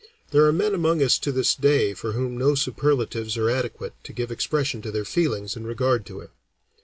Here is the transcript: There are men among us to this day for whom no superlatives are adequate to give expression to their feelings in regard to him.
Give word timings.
There 0.31 0.45
are 0.47 0.51
men 0.51 0.73
among 0.73 1.03
us 1.03 1.19
to 1.19 1.31
this 1.31 1.53
day 1.53 1.93
for 1.93 2.13
whom 2.13 2.35
no 2.35 2.55
superlatives 2.55 3.37
are 3.37 3.51
adequate 3.51 3.93
to 4.05 4.13
give 4.13 4.31
expression 4.31 4.81
to 4.81 4.89
their 4.89 5.05
feelings 5.05 5.55
in 5.55 5.67
regard 5.67 6.07
to 6.07 6.21
him. 6.21 6.29